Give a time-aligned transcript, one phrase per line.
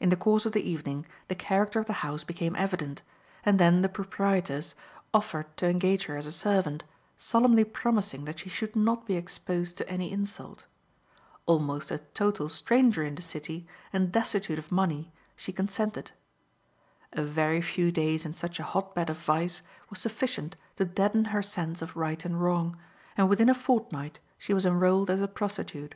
[0.00, 3.02] In the course of the evening the character of the house became evident,
[3.46, 4.74] and then the proprietress
[5.14, 6.82] offered to engage her as a servant,
[7.16, 10.66] solemnly promising that she should not be exposed to any insult.
[11.46, 16.10] Almost a total stranger in the city, and destitute of money, she consented.
[17.12, 21.26] A very few days in such a hot bed of vice was sufficient to deaden
[21.26, 22.76] her sense of right and wrong,
[23.16, 25.94] and within a fortnight she was enrolled as a prostitute.